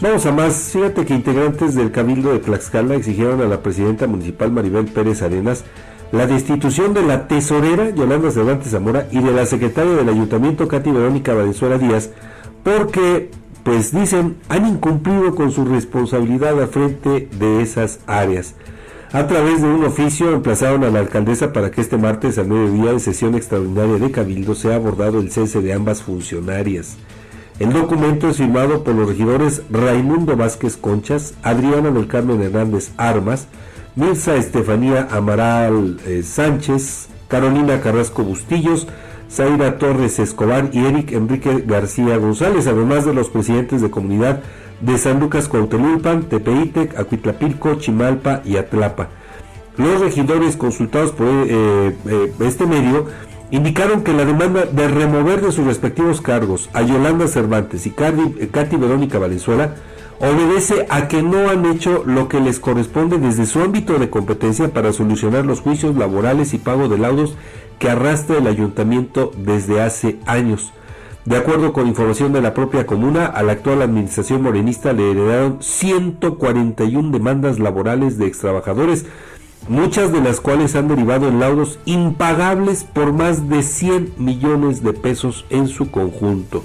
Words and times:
Vamos 0.00 0.26
a 0.26 0.32
más. 0.32 0.54
Fíjate 0.72 1.04
que 1.04 1.12
integrantes 1.12 1.74
del 1.74 1.90
Cabildo 1.90 2.32
de 2.32 2.38
Tlaxcala 2.38 2.94
exigieron 2.94 3.40
a 3.40 3.46
la 3.46 3.64
presidenta 3.64 4.06
municipal 4.06 4.52
Maribel 4.52 4.86
Pérez 4.86 5.22
Arenas 5.22 5.64
la 6.12 6.28
destitución 6.28 6.94
de 6.94 7.02
la 7.02 7.26
tesorera 7.26 7.90
Yolanda 7.90 8.30
Cervantes 8.30 8.70
Zamora 8.70 9.08
y 9.10 9.18
de 9.18 9.32
la 9.32 9.44
secretaria 9.44 9.94
del 9.94 10.08
ayuntamiento 10.08 10.68
Katy 10.68 10.92
Verónica 10.92 11.34
Valenzuela 11.34 11.78
Díaz 11.78 12.10
porque, 12.62 13.32
pues 13.64 13.90
dicen, 13.90 14.36
han 14.48 14.68
incumplido 14.68 15.34
con 15.34 15.50
su 15.50 15.64
responsabilidad 15.64 16.60
al 16.60 16.68
frente 16.68 17.28
de 17.36 17.60
esas 17.60 17.98
áreas. 18.06 18.54
A 19.12 19.26
través 19.26 19.62
de 19.62 19.68
un 19.68 19.84
oficio 19.84 20.32
emplazaron 20.32 20.84
a 20.84 20.90
la 20.90 21.00
alcaldesa 21.00 21.52
para 21.52 21.72
que 21.72 21.80
este 21.80 21.96
martes 21.96 22.38
al 22.38 22.46
mediodía 22.46 22.92
en 22.92 23.00
sesión 23.00 23.34
extraordinaria 23.34 23.98
de 23.98 24.12
Cabildo 24.12 24.54
sea 24.54 24.76
abordado 24.76 25.18
el 25.18 25.32
cese 25.32 25.60
de 25.60 25.72
ambas 25.72 26.04
funcionarias. 26.04 26.96
El 27.58 27.72
documento 27.72 28.28
es 28.28 28.36
firmado 28.36 28.84
por 28.84 28.94
los 28.94 29.08
regidores 29.08 29.62
Raimundo 29.68 30.36
Vázquez 30.36 30.76
Conchas, 30.76 31.34
Adriana 31.42 31.90
del 31.90 32.06
Carmen 32.06 32.40
Hernández 32.40 32.92
Armas, 32.96 33.48
Mirza 33.96 34.36
Estefanía 34.36 35.08
Amaral 35.10 35.98
eh, 36.06 36.22
Sánchez, 36.22 37.08
Carolina 37.26 37.80
Carrasco 37.80 38.22
Bustillos, 38.22 38.86
Zaira 39.28 39.76
Torres 39.78 40.20
Escobar 40.20 40.70
y 40.72 40.86
Eric 40.86 41.10
Enrique 41.10 41.64
García 41.66 42.16
González, 42.16 42.68
además 42.68 43.04
de 43.04 43.14
los 43.14 43.28
presidentes 43.28 43.82
de 43.82 43.90
comunidad 43.90 44.40
de 44.80 44.96
San 44.96 45.18
Lucas 45.18 45.48
Cuauhtelulpan, 45.48 46.28
Tepeitec, 46.28 46.96
Acuitlapilco, 46.96 47.74
Chimalpa 47.74 48.40
y 48.44 48.56
Atlapa. 48.56 49.08
Los 49.76 50.00
regidores 50.00 50.56
consultados 50.56 51.10
por 51.10 51.26
eh, 51.26 51.96
eh, 52.06 52.32
este 52.40 52.66
medio 52.66 53.06
indicaron 53.50 54.02
que 54.02 54.12
la 54.12 54.24
demanda 54.24 54.66
de 54.66 54.88
remover 54.88 55.40
de 55.40 55.52
sus 55.52 55.66
respectivos 55.66 56.20
cargos 56.20 56.68
a 56.72 56.82
Yolanda 56.82 57.28
Cervantes 57.28 57.86
y 57.86 57.90
Katy 57.90 58.76
Verónica 58.76 59.18
Valenzuela 59.18 59.74
obedece 60.20 60.86
a 60.90 61.08
que 61.08 61.22
no 61.22 61.48
han 61.48 61.64
hecho 61.66 62.02
lo 62.04 62.28
que 62.28 62.40
les 62.40 62.58
corresponde 62.58 63.18
desde 63.18 63.46
su 63.46 63.60
ámbito 63.60 63.98
de 63.98 64.10
competencia 64.10 64.68
para 64.68 64.92
solucionar 64.92 65.46
los 65.46 65.60
juicios 65.60 65.96
laborales 65.96 66.54
y 66.54 66.58
pago 66.58 66.88
de 66.88 66.98
laudos 66.98 67.36
que 67.78 67.88
arrastra 67.88 68.38
el 68.38 68.48
ayuntamiento 68.48 69.30
desde 69.36 69.80
hace 69.80 70.18
años. 70.26 70.72
De 71.24 71.36
acuerdo 71.36 71.72
con 71.72 71.86
información 71.86 72.32
de 72.32 72.40
la 72.40 72.54
propia 72.54 72.86
comuna, 72.86 73.26
a 73.26 73.42
la 73.42 73.52
actual 73.52 73.82
administración 73.82 74.42
morenista 74.42 74.92
le 74.92 75.10
heredaron 75.10 75.58
141 75.60 77.10
demandas 77.10 77.58
laborales 77.58 78.18
de 78.18 78.26
extrabajadores, 78.26 79.04
muchas 79.68 80.12
de 80.12 80.20
las 80.20 80.40
cuales 80.40 80.76
han 80.76 80.88
derivado 80.88 81.28
en 81.28 81.40
laudos 81.40 81.78
impagables 81.84 82.84
por 82.84 83.12
más 83.12 83.48
de 83.48 83.62
100 83.62 84.14
millones 84.18 84.82
de 84.82 84.92
pesos 84.92 85.44
en 85.50 85.68
su 85.68 85.90
conjunto. 85.90 86.62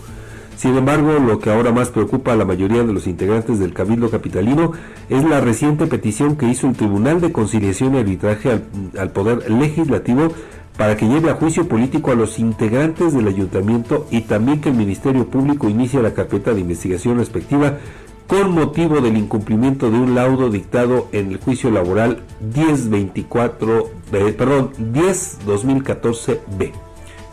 Sin 0.63 0.77
embargo, 0.77 1.19
lo 1.19 1.39
que 1.39 1.51
ahora 1.51 1.71
más 1.71 1.89
preocupa 1.89 2.31
a 2.31 2.35
la 2.35 2.45
mayoría 2.45 2.83
de 2.83 2.93
los 2.93 3.07
integrantes 3.07 3.59
del 3.59 3.73
Cabildo 3.73 4.09
Capitalino 4.09 4.71
es 5.09 5.23
la 5.23 5.41
reciente 5.41 5.87
petición 5.87 6.37
que 6.37 6.47
hizo 6.47 6.67
el 6.67 6.75
Tribunal 6.75 7.19
de 7.19 7.31
Conciliación 7.31 7.95
y 7.95 7.99
Arbitraje 7.99 8.61
al, 8.97 9.11
Poder 9.11 9.51
Legislativo 9.51 10.29
para 10.77 10.95
que 10.95 11.07
lleve 11.07 11.29
a 11.29 11.35
juicio 11.35 11.67
político 11.67 12.11
a 12.11 12.15
los 12.15 12.39
integrantes 12.39 13.13
del 13.13 13.27
ayuntamiento 13.27 14.07
y 14.09 14.21
también 14.21 14.61
que 14.61 14.69
el 14.69 14.75
Ministerio 14.75 15.27
Público 15.27 15.69
inicie 15.69 16.01
la 16.01 16.13
carpeta 16.13 16.53
de 16.53 16.61
investigación 16.61 17.17
respectiva 17.17 17.77
con 18.27 18.51
motivo 18.51 19.01
del 19.01 19.17
incumplimiento 19.17 19.91
de 19.91 19.97
un 19.97 20.15
laudo 20.15 20.49
dictado 20.49 21.07
en 21.11 21.31
el 21.31 21.37
juicio 21.37 21.71
laboral 21.71 22.23
1024, 22.41 23.89
eh, 24.13 24.35
perdón, 24.37 24.71
10 24.77 25.39
2014B. 25.45 26.71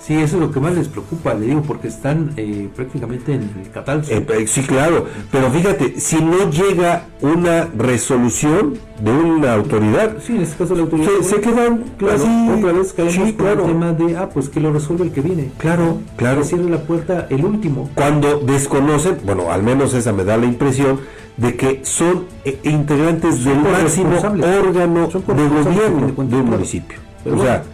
Sí, 0.01 0.15
eso 0.15 0.37
es 0.37 0.41
lo 0.41 0.51
que 0.51 0.61
más 0.61 0.75
les 0.75 0.89
preocupa, 0.89 1.35
le 1.35 1.47
digo, 1.47 1.61
porque 1.61 1.89
están 1.89 2.33
eh, 2.39 2.71
prácticamente 2.75 3.35
en 3.35 3.51
el 3.63 3.71
catálogo. 3.71 4.09
Eh, 4.09 4.47
sí, 4.47 4.63
claro, 4.63 5.05
pero 5.31 5.51
fíjate, 5.51 6.01
si 6.01 6.17
no 6.23 6.51
llega 6.51 7.05
una 7.21 7.69
resolución 7.77 8.79
de 9.03 9.11
una 9.11 9.55
autoridad, 9.55 10.17
sí, 10.25 10.37
en 10.37 10.43
este 10.43 10.57
caso 10.57 10.75
la 10.75 10.83
autoridad, 10.83 11.11
se, 11.21 11.41
quedan 11.43 11.85
claro, 11.99 12.25
otra 12.57 12.73
vez 12.73 12.93
caemos 12.95 13.35
claro. 13.35 13.67
el 13.67 13.73
tema 13.73 13.93
de, 13.93 14.17
ah, 14.17 14.31
pues 14.33 14.49
que 14.49 14.59
lo 14.59 14.73
resuelve 14.73 15.05
el 15.05 15.13
que 15.13 15.21
viene. 15.21 15.51
Claro, 15.59 15.99
claro. 16.17 16.41
Que 16.41 16.47
cierre 16.47 16.71
la 16.71 16.81
puerta 16.81 17.27
el 17.29 17.45
último. 17.45 17.91
Cuando 17.95 18.41
desconocen, 18.41 19.19
bueno, 19.25 19.53
al 19.53 19.63
menos 19.63 19.93
esa 19.93 20.15
me 20.15 20.25
da 20.25 20.39
la 20.39 20.47
impresión 20.47 20.99
de 21.37 21.57
que 21.57 21.85
son 21.85 22.25
eh, 22.47 22.59
integrantes 22.65 23.45
del 23.45 23.59
máximo 23.59 24.17
órgano 24.17 25.09
de 25.09 25.49
gobierno 25.49 26.07
de 26.07 26.37
un 26.37 26.51
municipio. 26.51 26.99
o 27.27 27.43
sea, 27.43 27.65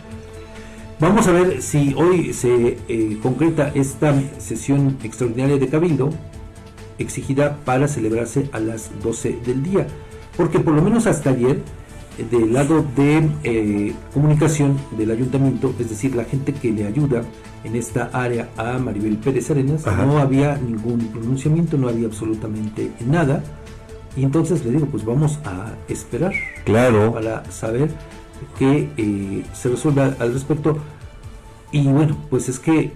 Vamos 0.98 1.28
a 1.28 1.32
ver 1.32 1.60
si 1.60 1.92
hoy 1.94 2.32
se 2.32 2.78
eh, 2.88 3.18
concreta 3.22 3.70
esta 3.74 4.14
sesión 4.38 4.96
extraordinaria 5.02 5.58
de 5.58 5.68
Cabildo 5.68 6.08
exigida 6.98 7.58
para 7.66 7.86
celebrarse 7.86 8.48
a 8.52 8.60
las 8.60 8.90
12 9.02 9.40
del 9.44 9.62
día. 9.62 9.86
Porque 10.38 10.58
por 10.58 10.72
lo 10.72 10.80
menos 10.80 11.06
hasta 11.06 11.30
ayer, 11.30 11.60
del 12.30 12.50
lado 12.54 12.82
de 12.96 13.28
eh, 13.44 13.92
comunicación 14.14 14.78
del 14.96 15.10
ayuntamiento, 15.10 15.74
es 15.78 15.90
decir, 15.90 16.16
la 16.16 16.24
gente 16.24 16.54
que 16.54 16.72
le 16.72 16.86
ayuda 16.86 17.22
en 17.62 17.76
esta 17.76 18.08
área 18.14 18.48
a 18.56 18.78
Maribel 18.78 19.18
Pérez 19.18 19.50
Arenas, 19.50 19.84
no 19.84 20.18
había 20.18 20.56
ningún 20.56 21.08
pronunciamiento, 21.08 21.76
no 21.76 21.88
había 21.88 22.06
absolutamente 22.06 22.90
nada. 23.06 23.42
Y 24.16 24.24
entonces 24.24 24.64
le 24.64 24.72
digo, 24.72 24.86
pues 24.86 25.04
vamos 25.04 25.40
a 25.44 25.74
esperar 25.88 26.32
claro. 26.64 27.12
para 27.12 27.44
saber 27.50 27.90
que 28.58 28.90
eh, 28.96 29.44
se 29.52 29.68
resuelva 29.68 30.14
al 30.18 30.32
respecto. 30.32 30.78
Y 31.72 31.86
bueno, 31.88 32.16
pues 32.30 32.48
es 32.48 32.58
que 32.58 32.92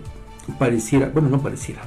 pareciera, 0.58 1.08
bueno, 1.08 1.28
no 1.28 1.40
pareciera, 1.40 1.82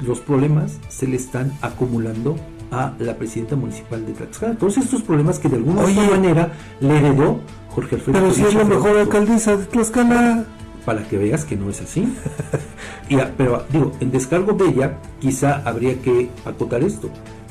los 0.00 0.20
problemas 0.20 0.78
se 0.88 1.06
le 1.06 1.16
están 1.16 1.52
acumulando 1.60 2.36
a 2.70 2.94
la 2.98 3.16
presidenta 3.16 3.54
municipal 3.54 4.04
de 4.06 4.12
Tlaxcala. 4.12 4.54
Todos 4.54 4.78
estos 4.78 5.02
problemas 5.02 5.38
que 5.38 5.48
de 5.48 5.56
alguna 5.56 5.82
manera 5.82 6.52
le 6.80 6.96
heredó 6.98 7.40
Jorge 7.70 7.96
Alfredo. 7.96 8.18
Pero 8.18 8.32
si 8.32 8.42
es 8.42 8.54
la 8.54 8.64
mejor 8.64 8.96
alcaldesa 8.96 9.56
de 9.56 9.66
Tlaxcala. 9.66 10.44
Para 10.86 11.06
que 11.06 11.16
veas 11.16 11.44
que 11.44 11.54
no 11.54 11.70
es 11.70 11.80
así. 11.80 12.12
y, 13.08 13.16
pero 13.36 13.64
digo, 13.70 13.92
en 14.00 14.10
descargo 14.10 14.54
de 14.54 14.70
ella, 14.70 14.98
quizá 15.20 15.62
habría 15.64 16.00
que 16.00 16.30
acotar 16.44 16.82
esto: 16.82 17.10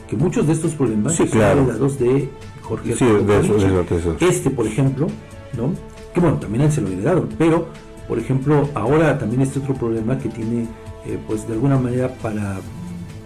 que 0.09 0.17
muchos 0.17 0.47
de 0.47 0.53
estos 0.53 0.73
problemas 0.73 1.15
son 1.15 1.27
heredados 1.27 1.97
de 1.99 2.29
Jorge 2.71 2.95
sí, 2.95 3.05
de 3.05 4.27
Este, 4.29 4.49
por 4.49 4.65
ejemplo, 4.65 5.07
¿no? 5.57 5.73
Que 6.13 6.21
bueno, 6.21 6.37
también 6.37 6.63
él 6.63 6.71
se 6.71 6.79
lo 6.79 6.87
heredaron, 6.87 7.27
pero 7.37 7.67
por 8.07 8.17
ejemplo, 8.17 8.69
ahora 8.75 9.17
también 9.19 9.41
este 9.41 9.59
otro 9.59 9.73
problema 9.73 10.17
que 10.17 10.29
tiene, 10.29 10.67
eh, 11.05 11.19
pues 11.27 11.45
de 11.47 11.53
alguna 11.53 11.77
manera 11.77 12.15
para 12.21 12.61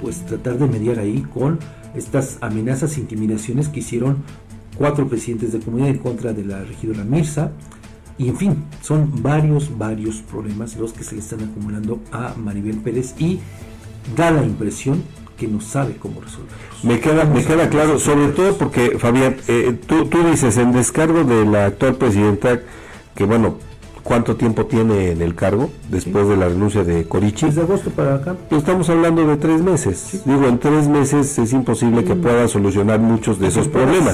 pues 0.01 0.25
tratar 0.25 0.57
de 0.57 0.65
mediar 0.65 0.97
ahí 0.97 1.23
con 1.31 1.59
estas 1.93 2.39
amenazas 2.41 2.97
e 2.97 3.01
intimidaciones 3.01 3.69
que 3.69 3.81
hicieron 3.81 4.17
cuatro 4.77 5.07
presidentes 5.07 5.53
de 5.53 5.59
comunidad 5.59 5.89
en 5.89 5.99
contra 5.99 6.33
de 6.33 6.43
la 6.43 6.63
regidora 6.63 7.03
Mirza. 7.03 7.51
Y 8.17 8.29
en 8.29 8.37
fin, 8.37 8.63
son 8.81 9.21
varios, 9.21 9.77
varios 9.77 10.21
problemas 10.21 10.75
los 10.77 10.91
que 10.91 11.03
se 11.03 11.15
le 11.15 11.21
están 11.21 11.41
acumulando 11.43 11.99
a 12.11 12.33
Maribel 12.35 12.77
Pérez 12.77 13.13
y 13.19 13.39
da 14.15 14.31
la 14.31 14.43
impresión 14.43 15.03
que 15.37 15.47
no 15.47 15.61
sabe 15.61 15.95
cómo 15.97 16.21
resolverlos. 16.21 16.83
Me 16.83 16.99
queda, 16.99 17.25
me 17.25 17.43
queda 17.43 17.69
claro, 17.69 17.99
sobre 17.99 18.29
todo 18.29 18.57
porque, 18.57 18.97
Fabián, 18.99 19.37
eh, 19.47 19.77
tú, 19.85 20.05
tú 20.05 20.23
dices 20.23 20.57
en 20.57 20.71
descargo 20.71 21.23
de 21.23 21.45
la 21.45 21.65
actual 21.65 21.95
presidenta 21.95 22.61
que, 23.15 23.25
bueno, 23.25 23.57
¿Cuánto 24.05 24.35
tiempo 24.35 24.67
tiene 24.67 25.13
en 25.13 25.21
el 25.23 25.33
cargo 25.33 25.71
después 25.89 26.27
de 26.27 26.37
la 26.37 26.47
renuncia 26.47 26.83
de 26.83 27.07
Corichi? 27.07 27.47
Desde 27.47 27.61
agosto 27.61 27.89
para 27.89 28.13
acá. 28.13 28.35
Pues 28.49 28.59
estamos 28.59 28.87
hablando 28.87 29.25
de 29.25 29.35
tres 29.37 29.63
meses. 29.63 30.21
Digo, 30.25 30.45
en 30.45 30.59
tres 30.59 30.87
meses 30.87 31.39
es 31.39 31.51
imposible 31.53 32.03
que 32.03 32.13
pueda 32.13 32.47
solucionar 32.47 32.99
muchos 32.99 33.39
de 33.39 33.47
esos 33.47 33.67
problemas. 33.67 34.13